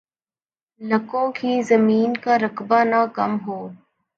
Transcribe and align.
لکوں 0.81 1.27
کی 1.31 1.61
زمین 1.61 2.11
کا 2.17 2.37
رقبہ 2.37 2.83
نہ 2.83 3.01
کم 3.15 3.37
ہو 3.47 3.59